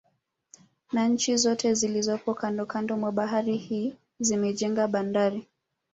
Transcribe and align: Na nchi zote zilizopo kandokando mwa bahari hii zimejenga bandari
Na 0.91 1.07
nchi 1.07 1.37
zote 1.37 1.73
zilizopo 1.73 2.33
kandokando 2.33 2.97
mwa 2.97 3.11
bahari 3.11 3.57
hii 3.57 3.95
zimejenga 4.19 4.87
bandari 4.87 5.47